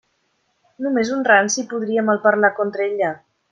[0.85, 3.15] Només un ranci podia malparlar contra ella.